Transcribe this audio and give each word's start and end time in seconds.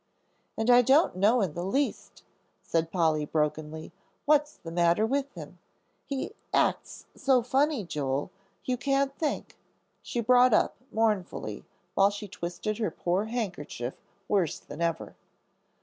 "And 0.57 0.71
I 0.71 0.81
don't 0.81 1.15
know 1.15 1.41
in 1.41 1.53
the 1.53 1.63
least," 1.63 2.23
said 2.63 2.91
Polly, 2.91 3.23
brokenly, 3.23 3.91
"what's 4.25 4.53
the 4.57 4.71
matter 4.71 5.05
with 5.05 5.31
him. 5.35 5.59
He 6.07 6.33
acts 6.51 7.05
so 7.15 7.43
funny, 7.43 7.83
Joel, 7.85 8.31
you 8.65 8.77
can't 8.77 9.15
think," 9.15 9.59
she 10.01 10.19
brought 10.19 10.55
up, 10.55 10.75
mournfully, 10.91 11.65
while 11.93 12.09
she 12.09 12.27
twisted 12.27 12.79
her 12.79 12.89
poor 12.89 13.25
handkerchief 13.25 13.93
worse 14.27 14.57
than 14.57 14.81
ever. 14.81 15.15